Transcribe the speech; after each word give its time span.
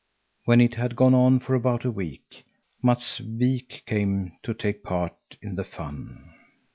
When 0.45 0.61
it 0.61 0.73
had 0.73 0.95
gone 0.95 1.13
on 1.13 1.39
for 1.39 1.53
about 1.53 1.85
a 1.85 1.91
week, 1.91 2.43
Matts 2.81 3.19
Wik 3.21 3.83
came 3.85 4.31
too 4.41 4.53
to 4.53 4.59
take 4.59 4.81
part 4.81 5.13
in 5.43 5.53
the 5.53 5.63
fun. 5.63 6.33